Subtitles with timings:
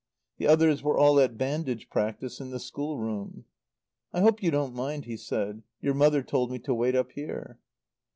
[0.39, 3.45] The others were all at bandage practice in the schoolroom.
[4.11, 5.61] "I hope you don't mind," he said.
[5.79, 7.59] "Your mother told me to wait up here."